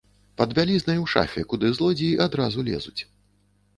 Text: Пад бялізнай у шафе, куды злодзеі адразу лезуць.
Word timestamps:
Пад 0.41 0.55
бялізнай 0.59 1.01
у 1.01 1.03
шафе, 1.13 1.43
куды 1.53 1.71
злодзеі 1.77 2.19
адразу 2.29 2.67
лезуць. 2.71 3.01